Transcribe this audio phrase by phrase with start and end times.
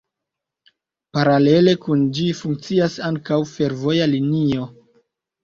[1.17, 4.67] Paralele kun ĝi funkcias ankaŭ fervoja linio.